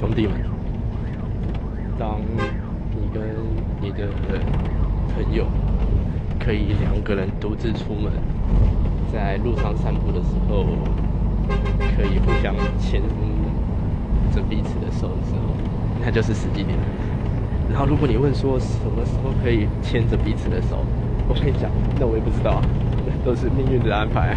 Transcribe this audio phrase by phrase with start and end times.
[0.00, 0.32] 兄弟们
[1.98, 2.18] 当
[2.90, 3.22] 你跟
[3.82, 4.08] 你的
[5.14, 5.44] 朋友
[6.38, 8.10] 可以两个人独自出门
[9.12, 10.64] 在路上散步的时候
[11.94, 13.02] 可以互相牵
[14.32, 15.54] 着彼此的手的时候
[16.00, 16.78] 那就是实际点。
[17.70, 20.82] 然后如果你问说什么时候可以牵着彼此的手
[21.28, 22.62] 我跟你讲那我也不知道
[23.22, 24.34] 都是命运的安排